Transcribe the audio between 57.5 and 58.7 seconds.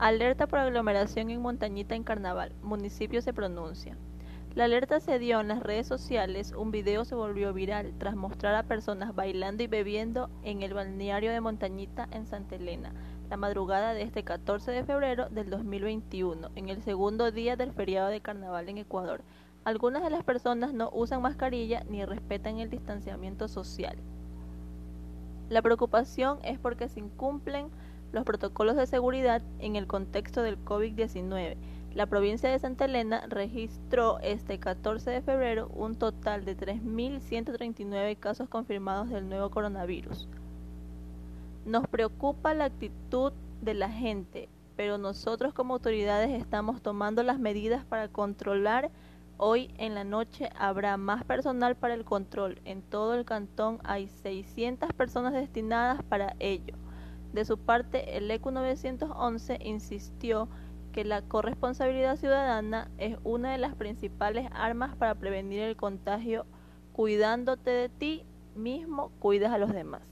parte, el ECU